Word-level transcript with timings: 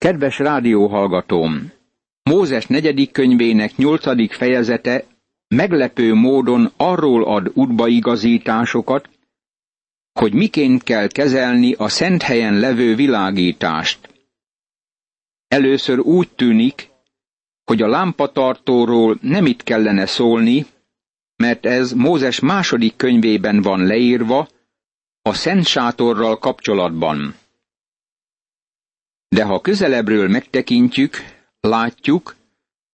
Kedves 0.00 0.38
rádióhallgatóm! 0.38 1.72
Mózes 2.22 2.66
negyedik 2.66 3.10
könyvének 3.12 3.76
nyolcadik 3.76 4.32
fejezete 4.32 5.04
meglepő 5.48 6.14
módon 6.14 6.72
arról 6.76 7.24
ad 7.24 7.50
útbaigazításokat, 7.54 9.08
hogy 10.12 10.32
miként 10.34 10.82
kell 10.82 11.06
kezelni 11.08 11.72
a 11.72 11.88
szent 11.88 12.22
helyen 12.22 12.58
levő 12.58 12.94
világítást. 12.94 14.14
Először 15.48 15.98
úgy 15.98 16.28
tűnik, 16.28 16.88
hogy 17.64 17.82
a 17.82 17.88
lámpatartóról 17.88 19.18
nem 19.20 19.46
itt 19.46 19.62
kellene 19.62 20.06
szólni, 20.06 20.66
mert 21.36 21.66
ez 21.66 21.92
Mózes 21.92 22.38
második 22.40 22.96
könyvében 22.96 23.62
van 23.62 23.86
leírva, 23.86 24.48
a 25.22 25.32
szent 25.34 25.66
sátorral 25.66 26.38
kapcsolatban. 26.38 27.34
De 29.36 29.44
ha 29.44 29.60
közelebbről 29.60 30.28
megtekintjük, 30.28 31.16
látjuk, 31.60 32.36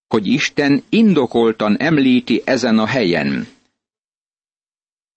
hogy 0.07 0.27
Isten 0.27 0.83
indokoltan 0.89 1.77
említi 1.79 2.41
ezen 2.45 2.79
a 2.79 2.85
helyen. 2.85 3.47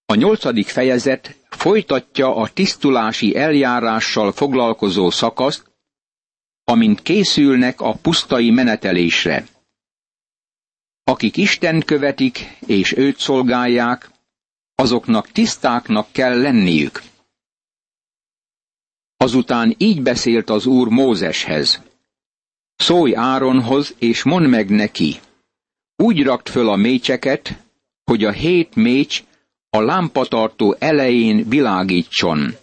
A 0.07 0.15
nyolcadik 0.15 0.69
fejezet 0.69 1.37
folytatja 1.51 2.37
a 2.37 2.49
tisztulási 2.49 3.37
eljárással 3.37 4.33
foglalkozó 4.33 5.11
szakaszt, 5.11 5.71
amint 6.65 7.03
készülnek 7.03 7.81
a 7.81 7.95
pusztai 7.95 8.51
menetelésre. 8.51 9.47
Akik 11.05 11.37
Isten 11.37 11.81
követik 11.81 12.57
és 12.67 12.97
őt 12.97 13.19
szolgálják, 13.19 14.11
azoknak 14.75 15.31
tisztáknak 15.33 16.13
kell 16.13 16.41
lenniük. 16.41 17.03
Azután 19.23 19.75
így 19.79 20.03
beszélt 20.03 20.51
az 20.51 20.67
úr 20.67 20.89
Mózeshez. 20.89 21.83
Szólj 22.77 23.17
Áronhoz, 23.17 23.95
és 23.99 24.23
mondd 24.23 24.47
meg 24.47 24.71
neki. 24.71 25.21
Úgy 25.97 26.23
rakt 26.23 26.49
föl 26.49 26.69
a 26.69 26.77
mécseket, 26.77 27.59
hogy 28.05 28.25
a 28.25 28.31
hét 28.31 28.75
mécs 28.75 29.25
a 29.71 29.81
lámpatartó 29.81 30.77
elején 30.79 31.49
világítson. 31.49 32.55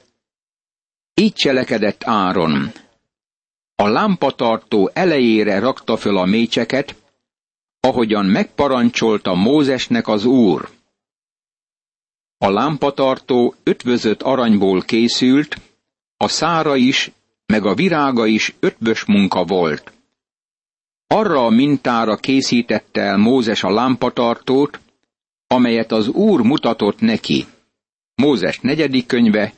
Így 1.14 1.34
cselekedett 1.34 2.04
Áron. 2.04 2.72
A 3.76 3.88
lámpatartó 3.88 4.90
elejére 4.94 5.60
rakta 5.60 5.98
föl 5.98 6.18
a 6.18 6.26
mécseket, 6.26 6.96
ahogyan 7.80 8.26
megparancsolta 8.26 9.34
Mózesnek 9.34 10.08
az 10.08 10.26
úr. 10.26 10.70
A 12.38 12.50
lámpatartó 12.50 13.56
ötvözött 13.64 14.22
aranyból 14.22 14.82
készült, 14.82 15.56
a 16.18 16.28
szára 16.28 16.76
is, 16.76 17.12
meg 17.46 17.66
a 17.66 17.74
virága 17.74 18.26
is 18.26 18.56
ötvös 18.60 19.06
munka 19.06 19.44
volt. 19.44 19.92
Arra 21.08 21.46
a 21.46 21.50
mintára 21.50 22.16
készítette 22.16 23.02
el 23.02 23.18
Mózes 23.18 23.64
a 23.64 23.70
lámpatartót, 23.70 24.80
amelyet 25.48 25.92
az 25.92 26.08
Úr 26.08 26.42
mutatott 26.42 27.00
neki. 27.00 27.46
Mózes 28.16 28.60
negyedik 28.60 29.06
könyve, 29.06 29.54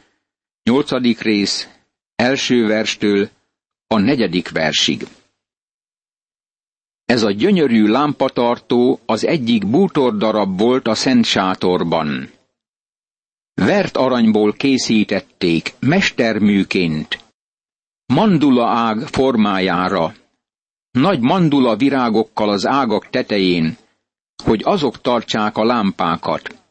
nyolcadik 0.64 1.22
rész, 1.22 1.68
első 2.16 2.68
verstől 2.68 3.30
a 3.88 4.00
negyedik 4.00 4.50
versig. 4.50 5.08
Ez 7.06 7.24
a 7.24 7.32
gyönyörű 7.32 7.88
lámpatartó 7.88 9.00
az 9.06 9.26
egyik 9.26 9.68
bútordarab 9.68 10.58
volt 10.58 10.88
a 10.88 10.96
Szent 10.96 11.26
Sátorban. 11.26 12.30
Vert 13.60 13.98
aranyból 13.98 14.54
készítették, 14.54 15.74
mesterműként, 15.80 17.24
mandula 18.06 18.68
ág 18.68 19.00
formájára, 19.00 20.14
nagy 20.92 21.20
mandula 21.20 21.76
virágokkal 21.76 22.50
az 22.50 22.66
ágak 22.66 23.10
tetején, 23.10 23.78
hogy 24.44 24.62
azok 24.64 25.02
tartsák 25.02 25.58
a 25.58 25.64
lámpákat. 25.64 26.62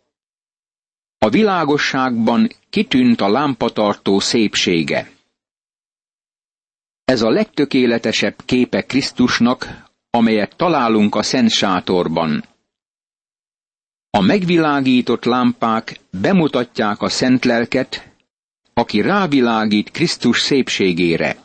A 1.18 1.28
világosságban 1.28 2.50
kitűnt 2.70 3.20
a 3.20 3.28
lámpatartó 3.28 4.18
szépsége. 4.18 5.10
Ez 7.04 7.22
a 7.22 7.30
legtökéletesebb 7.30 8.36
képe 8.44 8.82
Krisztusnak, 8.82 9.84
amelyet 10.10 10.56
találunk 10.56 11.14
a 11.14 11.22
Szent 11.22 11.50
Sátorban. 11.50 12.44
A 14.10 14.20
megvilágított 14.20 15.24
lámpák 15.24 16.00
bemutatják 16.10 17.00
a 17.02 17.08
szent 17.08 17.44
lelket, 17.44 18.12
aki 18.74 19.00
rávilágít 19.00 19.90
Krisztus 19.90 20.40
szépségére. 20.40 21.36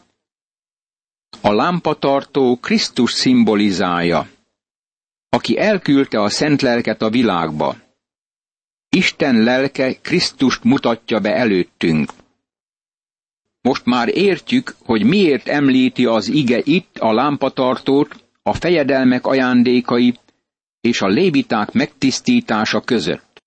A 1.41 1.51
lámpatartó 1.51 2.57
Krisztus 2.57 3.11
szimbolizálja, 3.11 4.27
aki 5.29 5.57
elküldte 5.57 6.21
a 6.21 6.29
szent 6.29 6.61
lelket 6.61 7.01
a 7.01 7.09
világba. 7.09 7.75
Isten 8.89 9.35
lelke 9.43 9.93
Krisztust 10.01 10.63
mutatja 10.63 11.19
be 11.19 11.35
előttünk. 11.35 12.11
Most 13.61 13.85
már 13.85 14.07
értjük, 14.17 14.75
hogy 14.85 15.03
miért 15.03 15.47
említi 15.47 16.05
az 16.05 16.27
ige 16.27 16.61
itt 16.63 16.97
a 16.97 17.13
lámpatartót 17.13 18.23
a 18.41 18.53
fejedelmek 18.53 19.25
ajándékai 19.25 20.19
és 20.83 21.01
a 21.01 21.07
léviták 21.07 21.71
megtisztítása 21.71 22.81
között. 22.81 23.43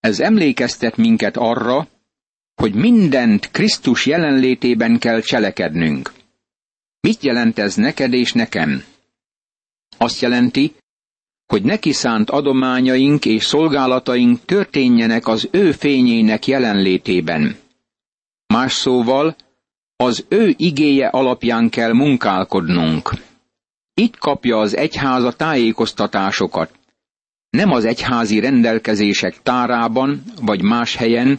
Ez 0.00 0.20
emlékeztet 0.20 0.96
minket 0.96 1.36
arra, 1.36 1.88
hogy 2.54 2.74
mindent 2.74 3.50
Krisztus 3.50 4.06
jelenlétében 4.06 4.98
kell 4.98 5.20
cselekednünk. 5.20 6.12
Mit 7.00 7.22
jelent 7.22 7.58
ez 7.58 7.74
neked 7.74 8.12
és 8.12 8.32
nekem? 8.32 8.84
Azt 9.98 10.20
jelenti, 10.20 10.74
hogy 11.46 11.62
neki 11.62 11.92
szánt 11.92 12.30
adományaink 12.30 13.24
és 13.24 13.44
szolgálataink 13.44 14.44
történjenek 14.44 15.26
az 15.26 15.48
ő 15.50 15.72
fényének 15.72 16.46
jelenlétében. 16.46 17.56
Más 18.46 18.72
szóval, 18.72 19.36
az 19.96 20.24
ő 20.28 20.54
igéje 20.56 21.06
alapján 21.06 21.68
kell 21.68 21.92
munkálkodnunk. 21.92 23.10
Itt 23.94 24.16
kapja 24.16 24.58
az 24.58 24.76
egyház 24.76 25.24
a 25.24 25.32
tájékoztatásokat. 25.32 26.78
Nem 27.50 27.70
az 27.70 27.84
egyházi 27.84 28.40
rendelkezések 28.40 29.42
tárában 29.42 30.22
vagy 30.40 30.62
más 30.62 30.96
helyen, 30.96 31.38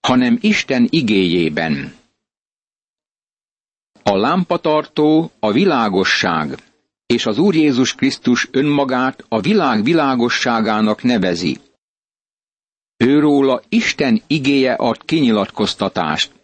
hanem 0.00 0.38
Isten 0.40 0.86
igéjében. 0.90 1.94
A 4.02 4.16
lámpatartó 4.16 5.30
a 5.38 5.52
világosság, 5.52 6.58
és 7.06 7.26
az 7.26 7.38
Úr 7.38 7.54
Jézus 7.54 7.94
Krisztus 7.94 8.48
önmagát 8.50 9.24
a 9.28 9.40
világ 9.40 9.82
világosságának 9.82 11.02
nevezi. 11.02 11.58
Őróla 12.96 13.62
Isten 13.68 14.22
igéje 14.26 14.72
ad 14.72 15.04
kinyilatkoztatást. 15.04 16.41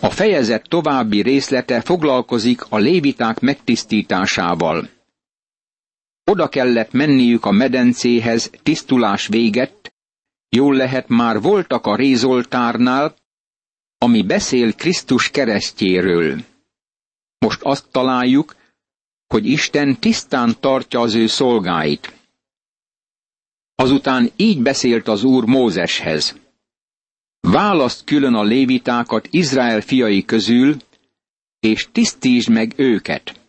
A 0.00 0.10
fejezet 0.10 0.68
további 0.68 1.22
részlete 1.22 1.80
foglalkozik 1.80 2.62
a 2.68 2.76
léviták 2.78 3.40
megtisztításával. 3.40 4.88
Oda 6.24 6.48
kellett 6.48 6.92
menniük 6.92 7.44
a 7.44 7.50
medencéhez 7.50 8.50
tisztulás 8.62 9.26
véget, 9.26 9.94
jól 10.48 10.74
lehet 10.74 11.08
már 11.08 11.40
voltak 11.40 11.86
a 11.86 11.96
rézoltárnál, 11.96 13.14
ami 13.98 14.22
beszél 14.22 14.72
Krisztus 14.74 15.30
keresztjéről. 15.30 16.44
Most 17.38 17.62
azt 17.62 17.86
találjuk, 17.90 18.56
hogy 19.26 19.46
Isten 19.46 19.98
tisztán 20.00 20.56
tartja 20.60 21.00
az 21.00 21.14
ő 21.14 21.26
szolgáit. 21.26 22.12
Azután 23.74 24.30
így 24.36 24.62
beszélt 24.62 25.08
az 25.08 25.22
Úr 25.24 25.44
Mózeshez. 25.44 26.36
Választ 27.40 28.04
külön 28.04 28.34
a 28.34 28.42
lévitákat 28.42 29.28
Izrael 29.30 29.80
fiai 29.80 30.24
közül, 30.24 30.76
és 31.60 31.88
tisztítsd 31.92 32.48
meg 32.48 32.72
őket. 32.76 33.40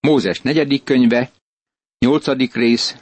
Mózes 0.00 0.40
negyedik 0.40 0.84
könyve, 0.84 1.30
nyolcadik 1.98 2.54
rész, 2.54 2.96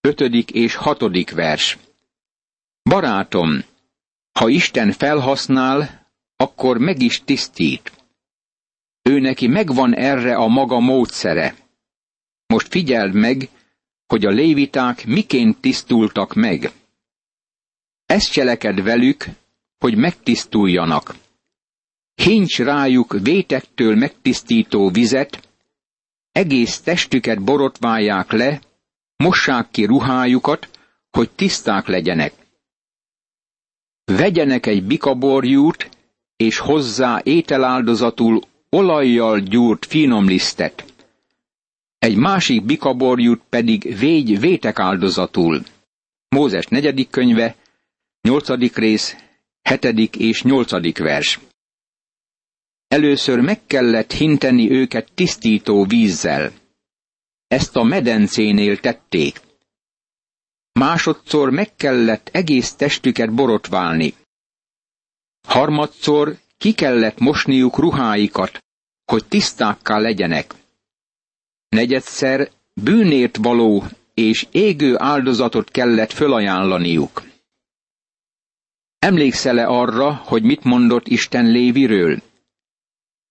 ötödik 0.00 0.50
és 0.50 0.74
hatodik 0.74 1.30
vers. 1.30 1.78
Barátom, 2.82 3.64
ha 4.32 4.48
Isten 4.48 4.92
felhasznál, 4.92 6.06
akkor 6.36 6.78
meg 6.78 7.02
is 7.02 7.22
tisztít. 7.24 7.92
Ő 9.02 9.18
neki 9.18 9.46
megvan 9.46 9.94
erre 9.94 10.34
a 10.34 10.46
maga 10.46 10.78
módszere. 10.78 11.56
Most 12.46 12.68
figyeld 12.68 13.14
meg, 13.14 13.48
hogy 14.06 14.24
a 14.24 14.30
léviták 14.30 15.06
miként 15.06 15.60
tisztultak 15.60 16.34
meg. 16.34 16.72
Ezt 18.06 18.32
cseleked 18.32 18.82
velük, 18.82 19.26
hogy 19.78 19.96
megtisztuljanak. 19.96 21.14
Hincs 22.14 22.58
rájuk 22.58 23.16
vétektől 23.22 23.94
megtisztító 23.94 24.90
vizet, 24.90 25.48
egész 26.32 26.80
testüket 26.80 27.42
borotválják 27.42 28.32
le, 28.32 28.60
mossák 29.16 29.70
ki 29.70 29.84
ruhájukat, 29.84 30.68
hogy 31.10 31.30
tiszták 31.30 31.86
legyenek. 31.86 32.32
Vegyenek 34.04 34.66
egy 34.66 34.82
bikaborjút, 34.84 35.88
és 36.36 36.58
hozzá 36.58 37.20
ételáldozatul 37.22 38.40
olajjal 38.68 39.38
gyúrt 39.40 39.86
finom 39.86 40.26
lisztet. 40.26 40.84
Egy 41.98 42.16
másik 42.16 42.64
bikaborjút 42.64 43.42
pedig 43.48 43.98
végy 43.98 44.40
vétek 44.40 44.78
áldozatul. 44.78 45.62
Mózes 46.28 46.66
negyedik 46.66 47.10
könyve, 47.10 47.54
nyolcadik 48.22 48.76
rész, 48.76 49.16
hetedik 49.68 50.16
és 50.16 50.42
nyolcadik 50.42 50.98
vers. 50.98 51.38
Először 52.88 53.40
meg 53.40 53.66
kellett 53.66 54.12
hinteni 54.12 54.70
őket 54.70 55.12
tisztító 55.14 55.84
vízzel. 55.84 56.52
Ezt 57.46 57.76
a 57.76 57.82
medencénél 57.82 58.80
tették. 58.80 59.40
Másodszor 60.72 61.50
meg 61.50 61.74
kellett 61.76 62.28
egész 62.32 62.72
testüket 62.72 63.34
borotválni. 63.34 64.14
Harmadszor 65.48 66.36
ki 66.58 66.72
kellett 66.72 67.18
mosniuk 67.18 67.78
ruháikat, 67.78 68.64
hogy 69.04 69.24
tisztákká 69.24 69.98
legyenek. 69.98 70.54
Negyedszer 71.68 72.50
bűnért 72.74 73.36
való 73.36 73.84
és 74.14 74.46
égő 74.50 74.94
áldozatot 74.98 75.70
kellett 75.70 76.12
fölajánlaniuk. 76.12 77.27
Emlékszel-e 78.98 79.66
arra, 79.66 80.12
hogy 80.12 80.42
mit 80.42 80.64
mondott 80.64 81.08
Isten 81.08 81.46
Léviről? 81.46 82.22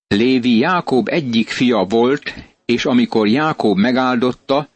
Lévi 0.07 0.57
Jákob 0.57 1.07
egyik 1.07 1.49
fia 1.49 1.83
volt, 1.83 2.33
és 2.65 2.85
amikor 2.85 3.27
Jákob 3.27 3.77
megáldotta, 3.77 4.69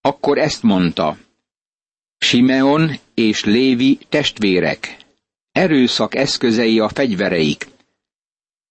akkor 0.00 0.38
ezt 0.38 0.62
mondta. 0.62 1.16
Simeon 2.18 2.90
és 3.14 3.44
Lévi 3.44 3.98
testvérek, 4.08 4.96
erőszak 5.52 6.14
eszközei 6.14 6.78
a 6.78 6.88
fegyvereik. 6.88 7.68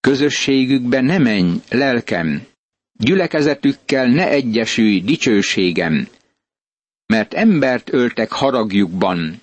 Közösségükbe 0.00 1.00
ne 1.00 1.18
menj, 1.18 1.60
lelkem, 1.68 2.46
gyülekezetükkel 2.92 4.06
ne 4.06 4.28
egyesülj, 4.28 5.00
dicsőségem, 5.00 6.08
mert 7.06 7.34
embert 7.34 7.92
öltek 7.92 8.32
haragjukban, 8.32 9.40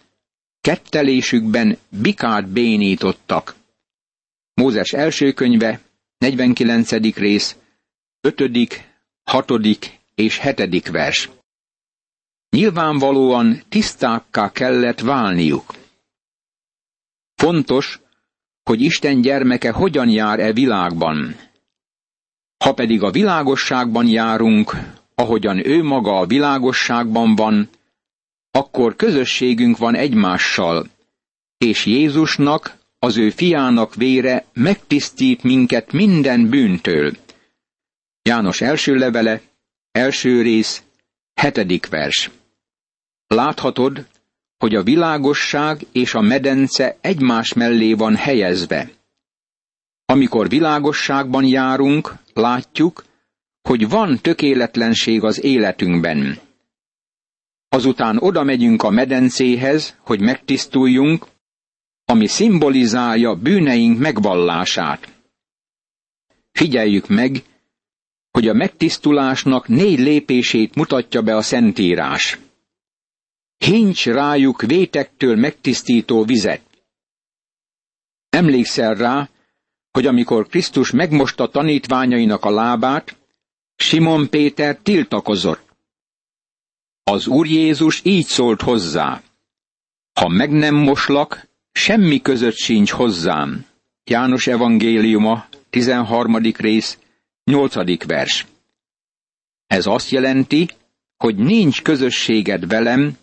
kettelésükben 0.61 1.77
bikát 1.89 2.47
bénítottak. 2.47 3.56
Mózes 4.53 4.91
első 4.91 5.31
könyve, 5.31 5.81
49. 6.17 6.91
rész, 7.15 7.56
5., 8.21 8.85
6. 9.23 9.51
és 10.15 10.39
7. 10.39 10.89
vers. 10.89 11.29
Nyilvánvalóan 12.50 13.63
tisztákká 13.69 14.51
kellett 14.51 15.00
válniuk. 15.00 15.73
Fontos, 17.35 18.00
hogy 18.63 18.81
Isten 18.81 19.21
gyermeke 19.21 19.71
hogyan 19.71 20.09
jár 20.09 20.39
e 20.39 20.53
világban. 20.53 21.35
Ha 22.63 22.73
pedig 22.73 23.03
a 23.03 23.11
világosságban 23.11 24.07
járunk, 24.07 24.71
ahogyan 25.15 25.65
ő 25.65 25.83
maga 25.83 26.19
a 26.19 26.25
világosságban 26.25 27.35
van, 27.35 27.69
akkor 28.51 28.95
közösségünk 28.95 29.77
van 29.77 29.95
egymással, 29.95 30.87
és 31.57 31.85
Jézusnak, 31.85 32.77
az 32.99 33.17
ő 33.17 33.29
fiának 33.29 33.95
vére 33.95 34.45
megtisztít 34.53 35.43
minket 35.43 35.91
minden 35.91 36.49
bűntől. 36.49 37.11
János 38.21 38.61
első 38.61 38.95
levele, 38.95 39.41
első 39.91 40.41
rész, 40.41 40.83
hetedik 41.33 41.87
vers. 41.87 42.29
Láthatod, 43.27 44.05
hogy 44.57 44.75
a 44.75 44.83
világosság 44.83 45.85
és 45.91 46.13
a 46.13 46.21
medence 46.21 46.97
egymás 47.01 47.53
mellé 47.53 47.93
van 47.93 48.15
helyezve. 48.15 48.89
Amikor 50.05 50.49
világosságban 50.49 51.45
járunk, 51.45 52.13
látjuk, 52.33 53.03
hogy 53.61 53.89
van 53.89 54.19
tökéletlenség 54.21 55.23
az 55.23 55.43
életünkben. 55.43 56.39
Azután 57.69 58.18
oda 58.18 58.44
megyünk 58.44 58.83
a 58.83 58.89
medencéhez, 58.89 59.98
hogy 60.01 60.19
megtisztuljunk, 60.19 61.25
ami 62.06 62.27
szimbolizálja 62.27 63.36
bűneink 63.36 64.00
megvallását. 64.00 65.13
Figyeljük 66.51 67.07
meg, 67.07 67.44
hogy 68.31 68.48
a 68.48 68.54
megtisztulásnak 68.54 69.68
négy 69.68 70.00
lépését 70.00 70.75
mutatja 70.75 71.21
be 71.21 71.36
a 71.36 71.42
Szentírás. 71.42 72.39
Hincs 73.57 74.06
rájuk 74.06 74.62
vétektől 74.62 75.36
megtisztító 75.36 76.24
vizet. 76.24 76.62
Emlékszel 78.30 78.95
rá, 78.95 79.30
hogy 79.92 80.06
amikor 80.06 80.48
Krisztus 80.48 80.92
megmosta 80.92 81.48
tanítványainak 81.50 82.45
a 82.45 82.51
lábát, 82.51 83.18
Simon 83.75 84.30
Péter 84.30 84.77
tiltakozott. 84.77 85.69
Az 87.11 87.27
Úr 87.27 87.47
Jézus 87.47 88.01
így 88.03 88.25
szólt 88.25 88.61
hozzá. 88.61 89.21
Ha 90.13 90.27
meg 90.27 90.51
nem 90.51 90.75
moslak, 90.75 91.47
semmi 91.71 92.21
között 92.21 92.56
sincs 92.56 92.91
hozzám. 92.91 93.65
János 94.03 94.47
evangéliuma, 94.47 95.45
13. 95.69 96.35
rész, 96.57 96.97
8. 97.44 98.06
vers. 98.06 98.45
Ez 99.67 99.85
azt 99.85 100.09
jelenti, 100.09 100.69
hogy 101.17 101.35
nincs 101.35 101.81
közösséged 101.81 102.67
velem, 102.67 103.17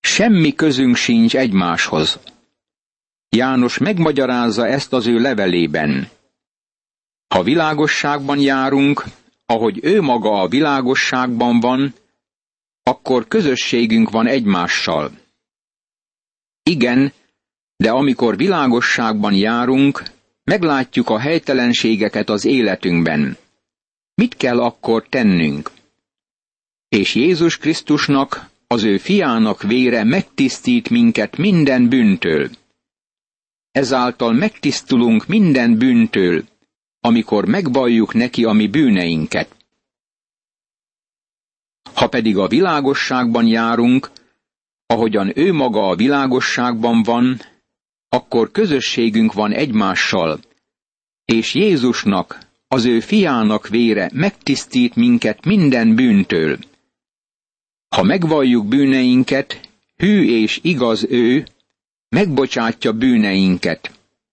semmi 0.00 0.54
közünk 0.54 0.96
sincs 0.96 1.36
egymáshoz. 1.36 2.18
János 3.28 3.78
megmagyarázza 3.78 4.66
ezt 4.66 4.92
az 4.92 5.06
ő 5.06 5.18
levelében. 5.18 6.08
Ha 7.34 7.42
világosságban 7.42 8.38
járunk, 8.38 9.04
ahogy 9.46 9.78
ő 9.82 10.00
maga 10.00 10.40
a 10.40 10.48
világosságban 10.48 11.60
van, 11.60 11.94
akkor 12.82 13.28
közösségünk 13.28 14.10
van 14.10 14.26
egymással. 14.26 15.10
Igen, 16.62 17.12
de 17.76 17.90
amikor 17.90 18.36
világosságban 18.36 19.34
járunk, 19.34 20.02
meglátjuk 20.44 21.08
a 21.08 21.18
helytelenségeket 21.18 22.28
az 22.28 22.44
életünkben. 22.44 23.36
Mit 24.14 24.36
kell 24.36 24.60
akkor 24.60 25.06
tennünk? 25.08 25.70
És 26.88 27.14
Jézus 27.14 27.58
Krisztusnak, 27.58 28.50
az 28.66 28.82
ő 28.82 28.98
fiának 28.98 29.62
vére 29.62 30.04
megtisztít 30.04 30.90
minket 30.90 31.36
minden 31.36 31.88
bűntől. 31.88 32.50
Ezáltal 33.70 34.32
megtisztulunk 34.32 35.26
minden 35.26 35.78
bűntől, 35.78 36.44
amikor 37.00 37.44
megvalljuk 37.44 38.14
neki 38.14 38.44
a 38.44 38.52
mi 38.52 38.66
bűneinket. 38.66 39.56
Ha 41.94 42.06
pedig 42.06 42.36
a 42.36 42.48
világosságban 42.48 43.46
járunk, 43.46 44.10
ahogyan 44.86 45.32
ő 45.34 45.52
maga 45.52 45.88
a 45.88 45.96
világosságban 45.96 47.02
van, 47.02 47.40
akkor 48.08 48.50
közösségünk 48.50 49.32
van 49.32 49.52
egymással, 49.52 50.40
és 51.24 51.54
Jézusnak, 51.54 52.38
az 52.68 52.84
ő 52.84 53.00
fiának 53.00 53.68
vére 53.68 54.10
megtisztít 54.14 54.94
minket 54.94 55.44
minden 55.44 55.94
bűntől. 55.94 56.58
Ha 57.88 58.02
megvalljuk 58.02 58.66
bűneinket, 58.66 59.68
hű 59.96 60.24
és 60.24 60.58
igaz 60.62 61.06
ő, 61.08 61.46
megbocsátja 62.08 62.92
bűneinket, 62.92 63.90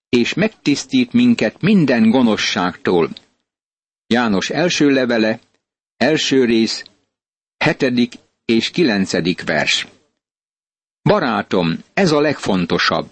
és 0.10 0.34
megtisztít 0.34 1.13
minket 1.13 1.62
minden 1.62 2.10
gonoszságtól. 2.10 3.10
János 4.08 4.50
első 4.50 4.89
levele, 4.89 5.39
első 5.98 6.46
rész, 6.46 6.84
hetedik 7.60 8.13
és 8.46 8.70
kilencedik 8.70 9.44
vers. 9.44 9.88
Barátom, 11.01 11.84
ez 11.94 12.12
a 12.12 12.20
legfontosabb. 12.20 13.10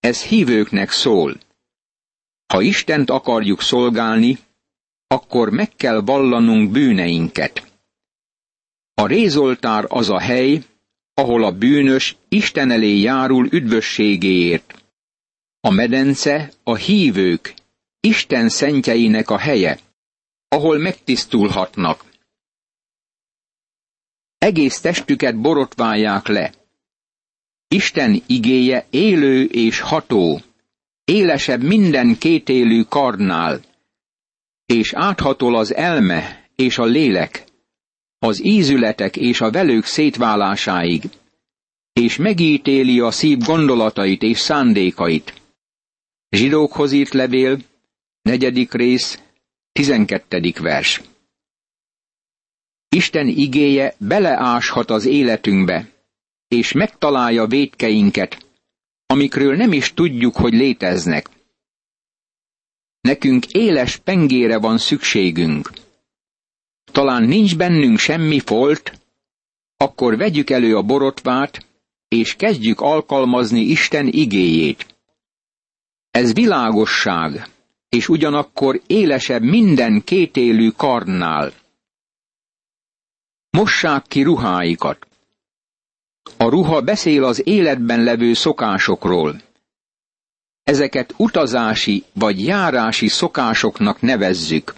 Ez 0.00 0.22
hívőknek 0.22 0.90
szól. 0.90 1.36
Ha 2.46 2.60
Istent 2.60 3.10
akarjuk 3.10 3.62
szolgálni, 3.62 4.38
akkor 5.06 5.50
meg 5.50 5.70
kell 5.76 6.00
vallanunk 6.00 6.70
bűneinket. 6.70 7.70
A 8.94 9.06
rézoltár 9.06 9.84
az 9.88 10.10
a 10.10 10.20
hely, 10.20 10.62
ahol 11.14 11.44
a 11.44 11.52
bűnös 11.52 12.16
Isten 12.28 12.70
elé 12.70 12.96
járul 12.96 13.46
üdvösségéért. 13.50 14.84
A 15.60 15.70
medence 15.70 16.52
a 16.62 16.74
hívők, 16.74 17.54
Isten 18.00 18.48
szentjeinek 18.48 19.30
a 19.30 19.38
helye, 19.38 19.78
ahol 20.48 20.78
megtisztulhatnak. 20.78 22.09
Egész 24.40 24.80
testüket 24.80 25.40
borotválják 25.40 26.26
le. 26.26 26.52
Isten 27.68 28.22
igéje 28.26 28.86
élő 28.90 29.44
és 29.44 29.80
ható, 29.80 30.40
élesebb 31.04 31.62
minden 31.62 32.18
kétélű 32.18 32.82
karnál, 32.82 33.60
és 34.66 34.92
áthatol 34.94 35.56
az 35.56 35.74
elme 35.74 36.48
és 36.54 36.78
a 36.78 36.84
lélek, 36.84 37.44
az 38.18 38.44
ízületek 38.44 39.16
és 39.16 39.40
a 39.40 39.50
velők 39.50 39.84
szétválásáig, 39.84 41.02
és 41.92 42.16
megítéli 42.16 43.00
a 43.00 43.10
szív 43.10 43.38
gondolatait 43.38 44.22
és 44.22 44.38
szándékait. 44.38 45.42
Zsidókhoz 46.30 46.92
írt 46.92 47.12
levél, 47.12 47.58
negyedik 48.22 48.72
rész, 48.72 49.22
12. 49.72 50.52
vers. 50.60 51.09
Isten 52.96 53.28
igéje 53.28 53.94
beleáshat 53.98 54.90
az 54.90 55.04
életünkbe, 55.04 55.90
és 56.48 56.72
megtalálja 56.72 57.46
védkeinket, 57.46 58.46
amikről 59.06 59.56
nem 59.56 59.72
is 59.72 59.94
tudjuk, 59.94 60.36
hogy 60.36 60.52
léteznek. 60.52 61.28
Nekünk 63.00 63.46
éles 63.46 63.96
pengére 63.96 64.58
van 64.58 64.78
szükségünk. 64.78 65.70
Talán 66.92 67.22
nincs 67.22 67.56
bennünk 67.56 67.98
semmi 67.98 68.40
folt, 68.40 69.00
akkor 69.76 70.16
vegyük 70.16 70.50
elő 70.50 70.76
a 70.76 70.82
borotvát, 70.82 71.66
és 72.08 72.34
kezdjük 72.34 72.80
alkalmazni 72.80 73.60
Isten 73.60 74.06
igéjét. 74.06 74.94
Ez 76.10 76.32
világosság, 76.32 77.48
és 77.88 78.08
ugyanakkor 78.08 78.80
élesebb 78.86 79.42
minden 79.42 80.04
kétélű 80.04 80.68
karnál. 80.70 81.52
Mossák 83.50 84.06
ki 84.06 84.22
ruháikat. 84.22 85.06
A 86.36 86.44
ruha 86.48 86.80
beszél 86.80 87.24
az 87.24 87.46
életben 87.46 88.02
levő 88.02 88.32
szokásokról. 88.34 89.40
Ezeket 90.62 91.14
utazási 91.16 92.04
vagy 92.12 92.44
járási 92.44 93.08
szokásoknak 93.08 94.00
nevezzük. 94.00 94.74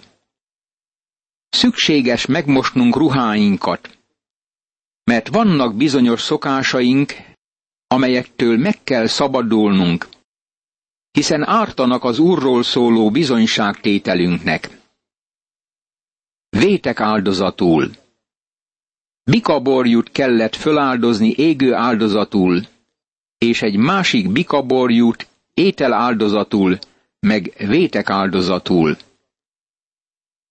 Szükséges 1.49 2.25
megmosnunk 2.25 2.95
ruháinkat, 2.95 3.97
mert 5.03 5.27
vannak 5.27 5.75
bizonyos 5.75 6.21
szokásaink, 6.21 7.13
amelyektől 7.87 8.57
meg 8.57 8.83
kell 8.83 9.07
szabadulnunk, 9.07 10.07
hiszen 11.11 11.43
ártanak 11.47 12.03
az 12.03 12.19
Úrról 12.19 12.63
szóló 12.63 13.11
bizonyságtételünknek. 13.11 14.77
Vétek 16.49 16.99
áldozatul. 16.99 18.02
Bikaborjút 19.23 20.11
kellett 20.11 20.55
föláldozni 20.55 21.33
égő 21.37 21.73
áldozatul, 21.73 22.61
és 23.37 23.61
egy 23.61 23.75
másik 23.77 24.31
bikaborjút 24.31 25.27
étel 25.53 25.93
áldozatul, 25.93 26.79
meg 27.19 27.53
vétek 27.57 28.09
áldozatul. 28.09 28.97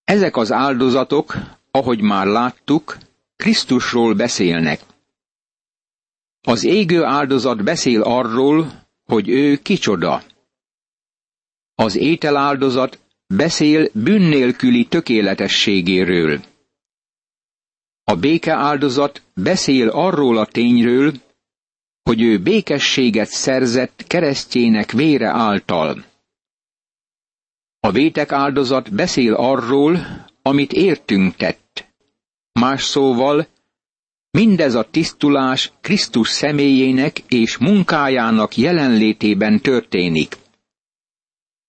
Ezek 0.05 0.37
az 0.37 0.53
áldozatok, 0.53 1.35
ahogy 1.71 2.01
már 2.01 2.27
láttuk, 2.27 2.97
Krisztusról 3.37 4.15
beszélnek. 4.15 4.81
Az 6.41 6.65
égő 6.65 7.05
áldozat 7.05 7.63
beszél 7.65 8.03
arról, 8.03 8.73
hogy 9.05 9.29
ő 9.29 9.57
kicsoda. 9.57 10.23
Az 11.75 11.97
ételáldozat 11.97 12.99
beszél 13.27 13.89
bűnnélküli 13.93 14.85
tökéletességéről. 14.87 16.41
A 18.05 18.15
béke 18.17 18.53
áldozat 18.53 19.23
beszél 19.35 19.89
arról 19.89 20.39
a 20.39 20.47
tényről, 20.47 21.13
hogy 22.03 22.23
ő 22.23 22.39
békességet 22.39 23.29
szerzett 23.29 24.05
keresztjének 24.07 24.93
vére 24.93 25.29
által. 25.29 26.05
A 27.81 27.91
vétek 27.91 28.33
áldozat 28.33 28.95
beszél 28.95 29.35
arról, 29.35 29.99
amit 30.43 30.73
értünk 30.73 31.37
tett. 31.37 31.87
Más 32.53 32.83
szóval, 32.83 33.47
mindez 34.31 34.75
a 34.75 34.91
tisztulás 34.91 35.73
Krisztus 35.81 36.29
személyének 36.29 37.19
és 37.29 37.57
munkájának 37.57 38.57
jelenlétében 38.57 39.61
történik. 39.61 40.37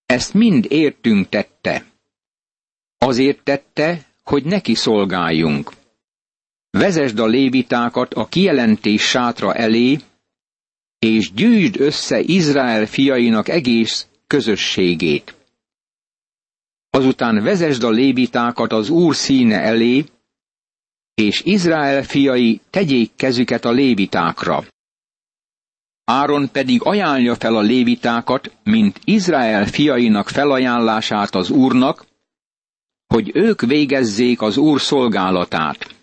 Ezt 0.06 0.34
mind 0.34 0.66
értünk 0.70 1.30
tette. 1.30 1.86
Azért 2.98 3.44
tette, 3.44 4.06
hogy 4.24 4.44
neki 4.44 4.76
szolgáljunk. 4.76 5.72
Vezesd 6.78 7.20
a 7.20 7.26
lévitákat 7.26 8.14
a 8.14 8.26
kijelentés 8.26 9.02
sátra 9.02 9.54
elé, 9.54 10.00
és 11.00 11.34
gyűjtsd 11.34 11.80
össze 11.80 12.20
Izrael 12.20 12.86
fiainak 12.86 13.48
egész 13.48 14.08
közösségét. 14.28 15.36
Azután 16.90 17.44
vezesd 17.44 17.84
a 17.84 17.90
lévitákat 17.90 18.72
az 18.72 18.90
Úr 18.90 19.16
színe 19.16 19.60
elé, 19.62 20.06
és 21.14 21.42
Izrael 21.46 22.04
fiai 22.04 22.62
tegyék 22.70 23.12
kezüket 23.16 23.66
a 23.66 23.72
lévitákra. 23.72 24.64
Áron 26.04 26.52
pedig 26.52 26.84
ajánlja 26.84 27.36
fel 27.36 27.56
a 27.56 27.62
lévitákat, 27.62 28.58
mint 28.64 29.00
Izrael 29.04 29.66
fiainak 29.66 30.30
felajánlását 30.30 31.36
az 31.36 31.50
Úrnak, 31.50 32.06
hogy 33.08 33.32
ők 33.34 33.62
végezzék 33.62 34.42
az 34.42 34.58
Úr 34.58 34.82
szolgálatát. 34.82 36.02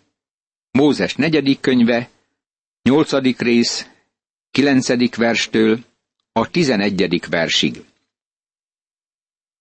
Mózes 0.70 1.14
negyedik 1.14 1.60
könyve, 1.60 2.10
nyolcadik 2.82 3.40
rész, 3.40 3.88
kilencedik 4.50 5.16
verstől 5.16 5.78
a 6.32 6.50
tizenegyedik 6.50 7.26
versig. 7.26 7.84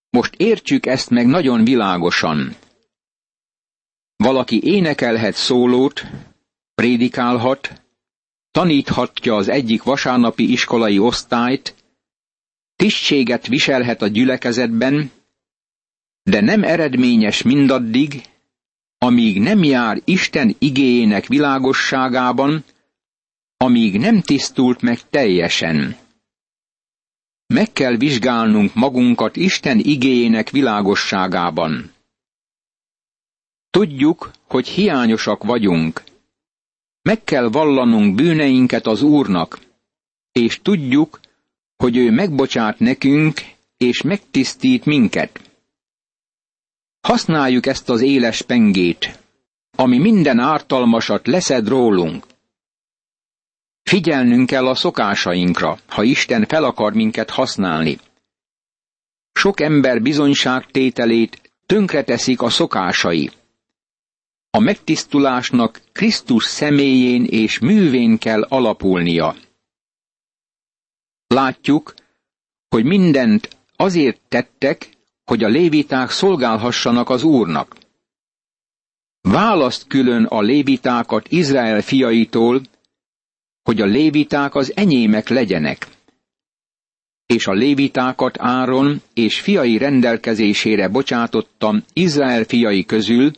Most 0.09 0.33
értsük 0.37 0.85
ezt 0.85 1.09
meg 1.09 1.27
nagyon 1.27 1.63
világosan. 1.63 2.55
Valaki 4.15 4.61
énekelhet 4.63 5.35
szólót, 5.35 6.05
prédikálhat, 6.75 7.81
taníthatja 8.51 9.35
az 9.35 9.47
egyik 9.47 9.83
vasárnapi 9.83 10.51
iskolai 10.51 10.99
osztályt, 10.99 11.75
tisztséget 12.75 13.47
viselhet 13.47 14.01
a 14.01 14.07
gyülekezetben, 14.07 15.11
de 16.23 16.41
nem 16.41 16.63
eredményes 16.63 17.41
mindaddig, 17.41 18.21
amíg 19.01 19.39
nem 19.39 19.63
jár 19.63 20.01
Isten 20.05 20.55
igéjének 20.59 21.27
világosságában, 21.27 22.63
amíg 23.57 23.97
nem 23.99 24.21
tisztult 24.21 24.81
meg 24.81 25.09
teljesen. 25.09 25.95
Meg 27.47 27.71
kell 27.73 27.95
vizsgálnunk 27.95 28.73
magunkat 28.73 29.35
Isten 29.35 29.79
igéjének 29.79 30.49
világosságában. 30.49 31.91
Tudjuk, 33.69 34.31
hogy 34.47 34.67
hiányosak 34.67 35.43
vagyunk. 35.43 36.03
Meg 37.01 37.23
kell 37.23 37.49
vallanunk 37.49 38.15
bűneinket 38.15 38.87
az 38.87 39.01
Úrnak, 39.01 39.59
és 40.31 40.59
tudjuk, 40.61 41.19
hogy 41.75 41.97
ő 41.97 42.11
megbocsát 42.11 42.79
nekünk, 42.79 43.41
és 43.77 44.01
megtisztít 44.01 44.85
minket. 44.85 45.48
Használjuk 47.01 47.65
ezt 47.65 47.89
az 47.89 48.01
éles 48.01 48.41
pengét, 48.41 49.19
ami 49.75 49.97
minden 49.97 50.39
ártalmasat 50.39 51.27
leszed 51.27 51.67
rólunk. 51.67 52.25
Figyelnünk 53.83 54.47
kell 54.47 54.67
a 54.67 54.75
szokásainkra, 54.75 55.77
ha 55.87 56.03
Isten 56.03 56.45
fel 56.45 56.63
akar 56.63 56.93
minket 56.93 57.29
használni. 57.29 57.97
Sok 59.33 59.59
ember 59.59 60.01
bizonyságtételét 60.01 61.51
tönkreteszik 61.65 62.41
a 62.41 62.49
szokásai. 62.49 63.31
A 64.49 64.59
megtisztulásnak 64.59 65.81
Krisztus 65.91 66.43
személyén 66.43 67.25
és 67.25 67.59
művén 67.59 68.17
kell 68.17 68.41
alapulnia. 68.41 69.35
Látjuk, 71.27 71.93
hogy 72.69 72.83
mindent 72.83 73.57
azért 73.75 74.21
tettek, 74.27 74.89
hogy 75.29 75.43
a 75.43 75.47
léviták 75.47 76.09
szolgálhassanak 76.09 77.09
az 77.09 77.23
Úrnak. 77.23 77.75
Választ 79.21 79.87
külön 79.87 80.25
a 80.25 80.41
lévitákat 80.41 81.27
Izrael 81.31 81.81
fiaitól, 81.81 82.61
hogy 83.63 83.81
a 83.81 83.85
léviták 83.85 84.55
az 84.55 84.71
enyémek 84.75 85.27
legyenek. 85.27 85.87
És 87.25 87.47
a 87.47 87.51
lévitákat 87.51 88.35
Áron 88.39 89.01
és 89.13 89.39
fiai 89.39 89.77
rendelkezésére 89.77 90.87
bocsátottam 90.87 91.83
Izrael 91.93 92.43
fiai 92.43 92.85
közül, 92.85 93.31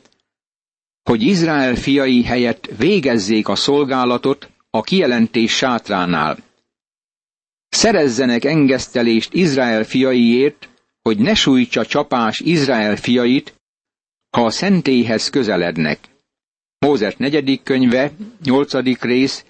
hogy 1.03 1.21
Izrael 1.21 1.75
fiai 1.75 2.23
helyett 2.23 2.69
végezzék 2.77 3.47
a 3.47 3.55
szolgálatot 3.55 4.49
a 4.69 4.81
kijelentés 4.81 5.55
sátránál. 5.55 6.37
Szerezzenek 7.69 8.43
engesztelést 8.43 9.33
Izrael 9.33 9.83
fiaiért, 9.83 10.69
hogy 11.01 11.17
ne 11.17 11.33
sújtsa 11.33 11.85
csapás 11.85 12.39
Izrael 12.39 12.95
fiait, 12.95 13.53
ha 14.29 14.45
a 14.45 14.49
szentélyhez 14.49 15.29
közelednek. 15.29 15.99
Mózes 16.79 17.15
negyedik 17.15 17.63
könyve, 17.63 18.11
nyolcadik 18.43 19.01
rész, 19.01 19.45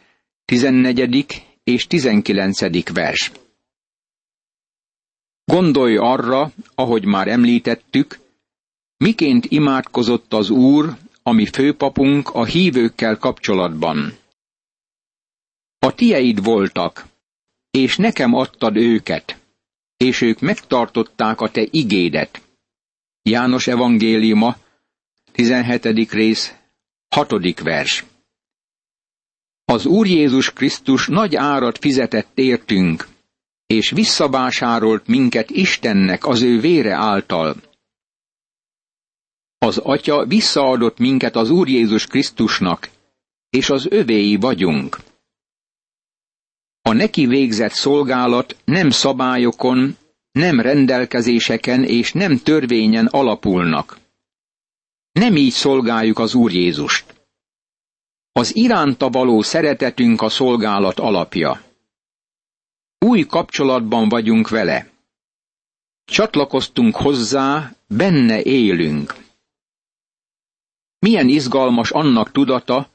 tizennegyedik 0.45 1.41
és 1.63 1.87
tizenkilencedik 1.87 2.89
vers. 2.89 3.31
Gondolj 5.43 5.97
arra, 5.97 6.51
ahogy 6.75 7.05
már 7.05 7.27
említettük, 7.27 8.19
miként 8.97 9.45
imádkozott 9.45 10.33
az 10.33 10.49
Úr, 10.49 10.97
ami 11.23 11.45
főpapunk 11.45 12.29
a 12.29 12.45
hívőkkel 12.45 13.17
kapcsolatban. 13.17 14.17
A 15.79 15.93
tieid 15.93 16.43
voltak, 16.43 17.05
és 17.71 17.97
nekem 17.97 18.33
adtad 18.33 18.75
őket, 18.75 19.40
és 20.01 20.21
ők 20.21 20.39
megtartották 20.39 21.41
a 21.41 21.49
te 21.49 21.67
igédet. 21.71 22.41
János 23.21 23.67
evangéliuma, 23.67 24.55
17. 25.31 26.11
rész, 26.11 26.55
6. 27.15 27.59
vers. 27.59 28.05
Az 29.65 29.85
Úr 29.85 30.07
Jézus 30.07 30.53
Krisztus 30.53 31.07
nagy 31.07 31.35
árat 31.35 31.77
fizetett 31.77 32.31
értünk, 32.39 33.07
és 33.65 33.89
visszavásárolt 33.89 35.07
minket 35.07 35.49
Istennek 35.49 36.25
az 36.25 36.41
ő 36.41 36.59
vére 36.59 36.93
által. 36.93 37.55
Az 39.57 39.77
Atya 39.77 40.25
visszaadott 40.25 40.97
minket 40.97 41.35
az 41.35 41.49
Úr 41.49 41.67
Jézus 41.67 42.05
Krisztusnak, 42.05 42.89
és 43.49 43.69
az 43.69 43.87
övéi 43.89 44.35
vagyunk. 44.35 44.97
A 46.81 46.93
neki 46.93 47.25
végzett 47.25 47.71
szolgálat 47.71 48.55
nem 48.65 48.89
szabályokon, 48.89 49.97
nem 50.31 50.59
rendelkezéseken 50.59 51.83
és 51.83 52.13
nem 52.13 52.37
törvényen 52.37 53.05
alapulnak. 53.05 53.99
Nem 55.11 55.35
így 55.35 55.51
szolgáljuk 55.51 56.19
az 56.19 56.33
Úr 56.33 56.51
Jézust. 56.51 57.05
Az 58.31 58.55
iránta 58.55 59.09
való 59.09 59.41
szeretetünk 59.41 60.21
a 60.21 60.29
szolgálat 60.29 60.99
alapja. 60.99 61.61
Új 62.99 63.25
kapcsolatban 63.25 64.09
vagyunk 64.09 64.49
vele. 64.49 64.89
Csatlakoztunk 66.05 66.95
hozzá, 66.95 67.75
benne 67.87 68.41
élünk. 68.41 69.15
Milyen 70.99 71.27
izgalmas 71.27 71.91
annak 71.91 72.31
tudata, 72.31 72.89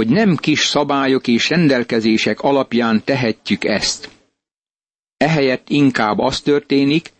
hogy 0.00 0.08
nem 0.08 0.36
kis 0.36 0.60
szabályok 0.66 1.26
és 1.26 1.48
rendelkezések 1.48 2.40
alapján 2.40 3.04
tehetjük 3.04 3.64
ezt. 3.64 4.10
Ehelyett 5.16 5.68
inkább 5.68 6.18
az 6.18 6.40
történik, 6.40 7.12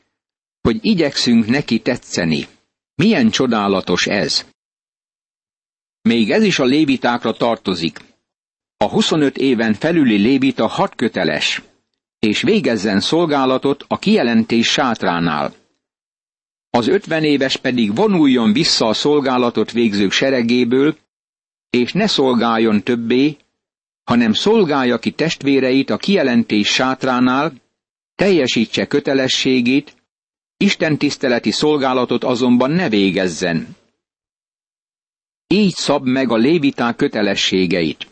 hogy 0.60 0.78
igyekszünk 0.80 1.46
neki 1.46 1.78
tetszeni. 1.80 2.46
Milyen 2.94 3.30
csodálatos 3.30 4.06
ez! 4.06 4.46
Még 6.02 6.30
ez 6.30 6.42
is 6.42 6.58
a 6.58 6.64
lévitákra 6.64 7.32
tartozik. 7.32 7.98
A 8.76 8.88
25 8.88 9.36
éven 9.36 9.74
felüli 9.74 10.16
lévita 10.16 10.66
hat 10.66 10.94
köteles, 10.94 11.62
és 12.18 12.42
végezzen 12.42 13.00
szolgálatot 13.00 13.84
a 13.88 13.98
kijelentés 13.98 14.68
sátránál. 14.68 15.54
Az 16.70 16.88
50 16.88 17.24
éves 17.24 17.56
pedig 17.56 17.94
vonuljon 17.94 18.52
vissza 18.52 18.86
a 18.86 18.92
szolgálatot 18.94 19.72
végzők 19.72 20.12
seregéből, 20.12 20.96
és 21.70 21.92
ne 21.92 22.06
szolgáljon 22.06 22.82
többé, 22.82 23.36
hanem 24.04 24.32
szolgálja 24.32 24.98
ki 24.98 25.10
testvéreit 25.10 25.90
a 25.90 25.96
kijelentés 25.96 26.68
sátránál, 26.68 27.52
teljesítse 28.14 28.86
kötelességét, 28.86 29.94
Isten 30.56 30.98
tiszteleti 30.98 31.50
szolgálatot 31.50 32.24
azonban 32.24 32.70
ne 32.70 32.88
végezzen. 32.88 33.76
Így 35.46 35.74
szab 35.74 36.06
meg 36.06 36.30
a 36.30 36.36
léviták 36.36 36.96
kötelességeit. 36.96 38.06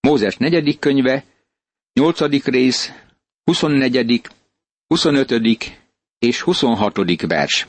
Mózes 0.00 0.36
negyedik 0.36 0.78
könyve, 0.78 1.24
nyolcadik 1.92 2.44
rész, 2.44 2.92
24., 3.44 4.20
25. 4.86 5.32
és 6.18 6.40
26. 6.40 7.20
vers. 7.26 7.66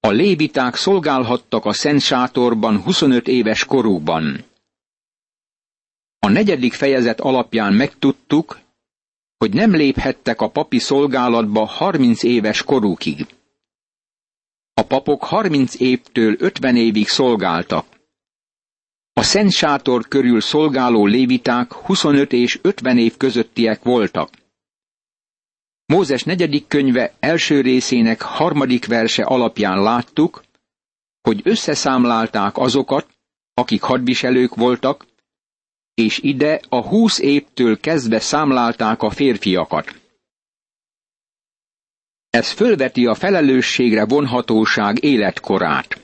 A 0.00 0.10
léviták 0.10 0.74
szolgálhattak 0.74 1.64
a 1.64 1.72
Szent 1.72 2.00
Sátorban 2.00 2.82
25 2.82 3.28
éves 3.28 3.64
korukban. 3.64 4.44
A 6.18 6.28
negyedik 6.28 6.72
fejezet 6.72 7.20
alapján 7.20 7.72
megtudtuk, 7.72 8.60
hogy 9.36 9.54
nem 9.54 9.70
léphettek 9.70 10.40
a 10.40 10.50
papi 10.50 10.78
szolgálatba 10.78 11.64
30 11.64 12.22
éves 12.22 12.62
korukig. 12.62 13.26
A 14.74 14.82
papok 14.82 15.24
30 15.24 15.80
évtől 15.80 16.36
50 16.38 16.76
évig 16.76 17.08
szolgáltak. 17.08 17.86
A 19.12 19.22
Szent 19.22 19.52
Sátor 19.52 20.08
körül 20.08 20.40
szolgáló 20.40 21.06
léviták 21.06 21.72
25 21.72 22.32
és 22.32 22.58
50 22.62 22.98
év 22.98 23.16
közöttiek 23.16 23.82
voltak. 23.82 24.39
Mózes 25.90 26.22
negyedik 26.24 26.66
könyve 26.66 27.12
első 27.20 27.60
részének 27.60 28.22
harmadik 28.22 28.86
verse 28.86 29.22
alapján 29.22 29.82
láttuk, 29.82 30.42
hogy 31.22 31.40
összeszámlálták 31.44 32.56
azokat, 32.56 33.06
akik 33.54 33.82
hadviselők 33.82 34.54
voltak, 34.54 35.06
és 35.94 36.18
ide 36.18 36.60
a 36.68 36.80
húsz 36.88 37.18
évtől 37.18 37.80
kezdve 37.80 38.20
számlálták 38.20 39.02
a 39.02 39.10
férfiakat. 39.10 40.00
Ez 42.30 42.50
fölveti 42.50 43.06
a 43.06 43.14
felelősségre 43.14 44.04
vonhatóság 44.04 45.04
életkorát. 45.04 46.00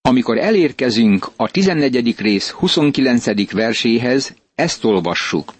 Amikor 0.00 0.38
elérkezünk 0.38 1.28
a 1.36 1.50
14. 1.50 2.18
rész 2.18 2.50
29. 2.50 3.50
verséhez, 3.52 4.34
ezt 4.54 4.84
olvassuk. 4.84 5.52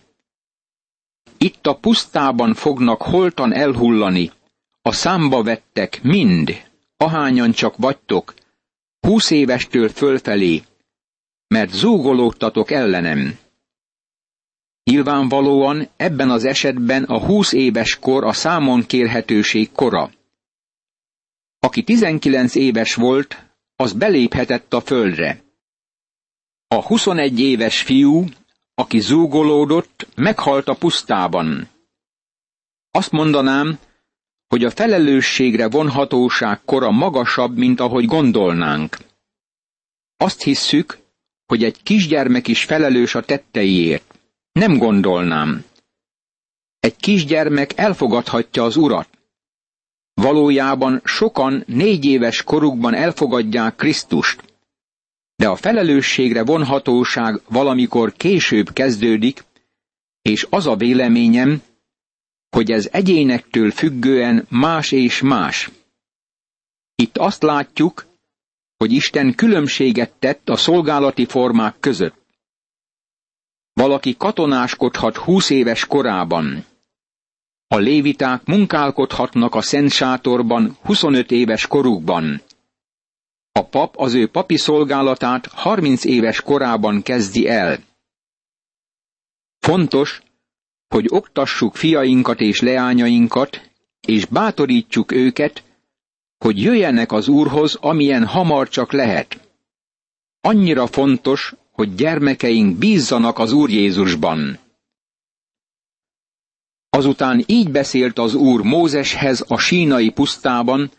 Itt 1.38 1.66
a 1.66 1.74
pusztában 1.74 2.54
fognak 2.54 3.02
holtan 3.02 3.52
elhullani, 3.52 4.30
a 4.82 4.92
számba 4.92 5.42
vettek 5.42 6.02
mind, 6.02 6.62
ahányan 6.96 7.52
csak 7.52 7.76
vagytok, 7.76 8.34
húsz 9.00 9.30
évestől 9.30 9.88
fölfelé, 9.88 10.62
mert 11.48 11.72
zúgolódtatok 11.72 12.70
ellenem. 12.70 13.38
Nyilvánvalóan 14.84 15.88
ebben 15.96 16.30
az 16.30 16.44
esetben 16.44 17.04
a 17.04 17.18
húsz 17.18 17.52
éves 17.52 17.98
kor 17.98 18.24
a 18.24 18.32
számon 18.32 18.86
kérhetőség 18.86 19.72
kora. 19.72 20.10
Aki 21.58 21.82
tizenkilenc 21.82 22.54
éves 22.54 22.94
volt, 22.94 23.44
az 23.76 23.92
beléphetett 23.92 24.72
a 24.72 24.80
földre. 24.80 25.42
A 26.68 26.82
huszonegy 26.82 27.40
éves 27.40 27.82
fiú, 27.82 28.24
aki 28.78 29.00
zúgolódott, 29.00 30.06
meghalt 30.14 30.68
a 30.68 30.74
pusztában. 30.74 31.68
Azt 32.90 33.10
mondanám, 33.10 33.78
hogy 34.48 34.64
a 34.64 34.70
felelősségre 34.70 35.68
vonhatóság 35.68 36.60
kora 36.64 36.90
magasabb, 36.90 37.56
mint 37.56 37.80
ahogy 37.80 38.04
gondolnánk. 38.04 38.96
Azt 40.16 40.42
hisszük, 40.42 40.98
hogy 41.46 41.64
egy 41.64 41.82
kisgyermek 41.82 42.48
is 42.48 42.64
felelős 42.64 43.14
a 43.14 43.22
tetteiért. 43.22 44.18
Nem 44.52 44.78
gondolnám. 44.78 45.64
Egy 46.80 46.96
kisgyermek 46.96 47.78
elfogadhatja 47.78 48.64
az 48.64 48.76
urat. 48.76 49.08
Valójában 50.14 51.00
sokan 51.04 51.64
négy 51.66 52.04
éves 52.04 52.42
korukban 52.42 52.94
elfogadják 52.94 53.76
Krisztust, 53.76 54.55
de 55.36 55.48
a 55.48 55.56
felelősségre 55.56 56.44
vonhatóság 56.44 57.40
valamikor 57.48 58.12
később 58.12 58.72
kezdődik, 58.72 59.44
és 60.22 60.46
az 60.50 60.66
a 60.66 60.76
véleményem, 60.76 61.62
hogy 62.50 62.70
ez 62.70 62.88
egyénektől 62.92 63.70
függően 63.70 64.46
más 64.48 64.92
és 64.92 65.20
más. 65.20 65.70
Itt 66.94 67.16
azt 67.18 67.42
látjuk, 67.42 68.06
hogy 68.76 68.92
Isten 68.92 69.34
különbséget 69.34 70.10
tett 70.12 70.48
a 70.48 70.56
szolgálati 70.56 71.24
formák 71.26 71.76
között. 71.80 72.24
Valaki 73.72 74.16
katonáskodhat 74.16 75.16
húsz 75.16 75.50
éves 75.50 75.86
korában. 75.86 76.64
A 77.68 77.76
léviták 77.76 78.44
munkálkodhatnak 78.44 79.54
a 79.54 79.60
Szent 79.62 79.90
Sátorban 79.92 80.76
25 80.82 81.30
éves 81.30 81.66
korukban. 81.66 82.42
A 83.56 83.62
pap 83.64 83.96
az 83.96 84.14
ő 84.14 84.28
papi 84.28 84.56
szolgálatát 84.56 85.46
30 85.46 86.04
éves 86.04 86.40
korában 86.40 87.02
kezdi 87.02 87.48
el. 87.48 87.78
Fontos, 89.58 90.22
hogy 90.88 91.06
oktassuk 91.08 91.76
fiainkat 91.76 92.40
és 92.40 92.60
leányainkat, 92.60 93.70
és 94.06 94.24
bátorítsuk 94.24 95.12
őket, 95.12 95.62
hogy 96.38 96.62
jöjjenek 96.62 97.12
az 97.12 97.28
Úrhoz, 97.28 97.74
amilyen 97.74 98.26
hamar 98.26 98.68
csak 98.68 98.92
lehet. 98.92 99.48
Annyira 100.40 100.86
fontos, 100.86 101.54
hogy 101.70 101.94
gyermekeink 101.94 102.78
bízzanak 102.78 103.38
az 103.38 103.52
Úr 103.52 103.70
Jézusban. 103.70 104.58
Azután 106.88 107.44
így 107.46 107.70
beszélt 107.70 108.18
az 108.18 108.34
Úr 108.34 108.62
Mózeshez 108.62 109.44
a 109.48 109.58
sínai 109.58 110.10
pusztában, 110.10 110.90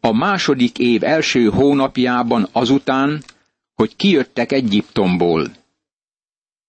a 0.00 0.12
második 0.12 0.78
év 0.78 1.04
első 1.04 1.44
hónapjában 1.48 2.48
azután, 2.52 3.22
hogy 3.74 3.96
kijöttek 3.96 4.52
Egyiptomból. 4.52 5.50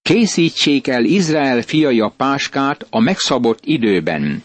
Készítsék 0.01 0.87
el 0.87 1.05
Izrael 1.05 1.61
fiai 1.61 1.99
a 1.99 2.13
páskát 2.17 2.87
a 2.89 2.99
megszabott 2.99 3.65
időben. 3.65 4.43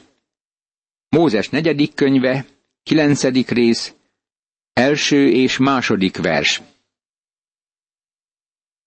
Mózes 1.09 1.49
negyedik 1.49 1.95
könyve, 1.95 2.47
kilencedik 2.83 3.51
rész, 3.51 3.95
első 4.73 5.29
és 5.29 5.57
második 5.57 6.17
vers. 6.17 6.63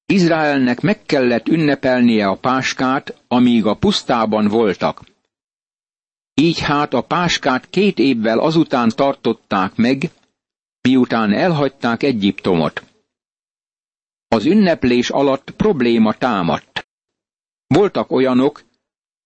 Izraelnek 0.05 0.81
meg 0.81 1.01
kellett 1.05 1.47
ünnepelnie 1.47 2.27
a 2.27 2.35
páskát, 2.35 3.21
amíg 3.27 3.65
a 3.65 3.73
pusztában 3.73 4.47
voltak. 4.47 5.01
Így 6.39 6.59
hát 6.59 6.93
a 6.93 7.01
páskát 7.01 7.69
két 7.69 7.99
évvel 7.99 8.39
azután 8.39 8.89
tartották 8.89 9.75
meg, 9.75 10.11
miután 10.81 11.33
elhagyták 11.33 12.03
Egyiptomot. 12.03 12.83
Az 14.27 14.45
ünneplés 14.45 15.09
alatt 15.09 15.51
probléma 15.51 16.13
támadt. 16.13 16.87
Voltak 17.67 18.11
olyanok, 18.11 18.63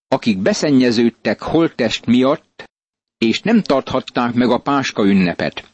akik 0.07 0.37
beszennyeződtek 0.37 1.41
holttest 1.41 2.05
miatt, 2.05 2.63
és 3.17 3.41
nem 3.41 3.61
tarthatták 3.61 4.33
meg 4.33 4.49
a 4.49 4.57
páska 4.57 5.05
ünnepet. 5.05 5.73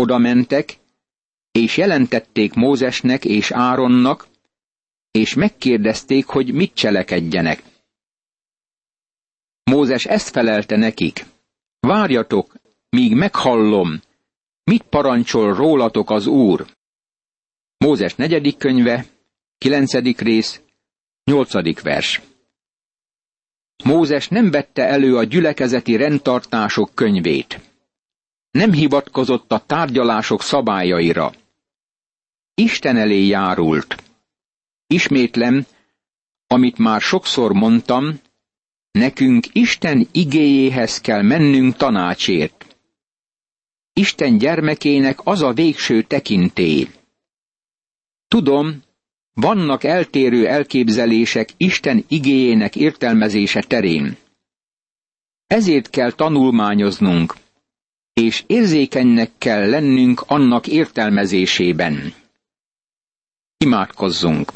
Oda 0.00 0.18
mentek, 0.18 0.78
és 1.52 1.76
jelentették 1.76 2.54
Mózesnek 2.54 3.24
és 3.24 3.50
Áronnak, 3.50 4.26
és 5.10 5.34
megkérdezték, 5.34 6.26
hogy 6.26 6.52
mit 6.52 6.74
cselekedjenek. 6.74 7.71
Mózes 9.64 10.04
ezt 10.04 10.28
felelte 10.28 10.76
nekik. 10.76 11.26
Várjatok, 11.80 12.54
míg 12.88 13.14
meghallom, 13.14 14.00
mit 14.64 14.82
parancsol 14.82 15.54
rólatok 15.54 16.10
az 16.10 16.26
Úr. 16.26 16.66
Mózes 17.76 18.14
negyedik 18.14 18.56
könyve, 18.56 19.06
kilencedik 19.58 20.20
rész, 20.20 20.60
nyolcadik 21.24 21.80
vers. 21.80 22.20
Mózes 23.84 24.28
nem 24.28 24.50
vette 24.50 24.86
elő 24.86 25.16
a 25.16 25.24
gyülekezeti 25.24 25.96
rendtartások 25.96 26.94
könyvét. 26.94 27.60
Nem 28.50 28.72
hivatkozott 28.72 29.52
a 29.52 29.64
tárgyalások 29.66 30.42
szabályaira. 30.42 31.32
Isten 32.54 32.96
elé 32.96 33.26
járult. 33.26 34.02
Ismétlem, 34.86 35.66
amit 36.46 36.78
már 36.78 37.00
sokszor 37.00 37.52
mondtam, 37.52 38.20
nekünk 38.92 39.46
Isten 39.52 40.08
igéjéhez 40.12 41.00
kell 41.00 41.22
mennünk 41.22 41.76
tanácsért. 41.76 42.76
Isten 43.92 44.38
gyermekének 44.38 45.18
az 45.26 45.42
a 45.42 45.52
végső 45.52 46.02
tekintély. 46.02 46.88
Tudom, 48.28 48.82
vannak 49.34 49.84
eltérő 49.84 50.46
elképzelések 50.46 51.48
Isten 51.56 52.04
igéjének 52.08 52.76
értelmezése 52.76 53.62
terén. 53.62 54.16
Ezért 55.46 55.90
kell 55.90 56.12
tanulmányoznunk, 56.12 57.34
és 58.12 58.44
érzékenynek 58.46 59.30
kell 59.38 59.68
lennünk 59.70 60.20
annak 60.26 60.66
értelmezésében. 60.66 62.14
Imádkozzunk! 63.56 64.52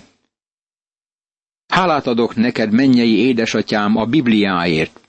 Hálát 1.76 2.06
adok 2.06 2.34
neked, 2.36 2.70
mennyei 2.72 3.16
édesatyám, 3.18 3.96
a 3.96 4.04
Bibliáért. 4.04 5.00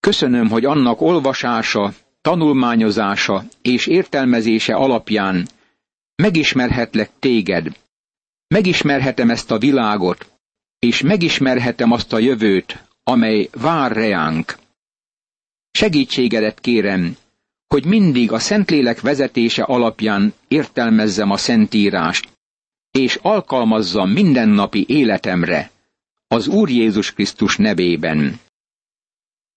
Köszönöm, 0.00 0.48
hogy 0.48 0.64
annak 0.64 1.00
olvasása, 1.00 1.92
tanulmányozása 2.20 3.44
és 3.62 3.86
értelmezése 3.86 4.74
alapján 4.74 5.48
megismerhetlek 6.16 7.10
téged, 7.18 7.66
megismerhetem 8.54 9.30
ezt 9.30 9.50
a 9.50 9.58
világot, 9.58 10.30
és 10.78 11.00
megismerhetem 11.02 11.92
azt 11.92 12.12
a 12.12 12.18
jövőt, 12.18 12.84
amely 13.04 13.48
vár 13.52 13.92
reánk. 13.92 14.58
Segítségedet 15.70 16.60
kérem, 16.60 17.16
hogy 17.66 17.84
mindig 17.84 18.32
a 18.32 18.38
Szentlélek 18.38 19.00
vezetése 19.00 19.62
alapján 19.62 20.34
értelmezzem 20.48 21.30
a 21.30 21.36
Szentírást, 21.36 22.37
és 22.98 23.18
alkalmazzam 23.22 24.10
mindennapi 24.10 24.84
életemre, 24.88 25.70
az 26.28 26.46
Úr 26.46 26.70
Jézus 26.70 27.12
Krisztus 27.12 27.56
nevében. 27.56 28.40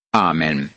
Ámen. 0.10 0.72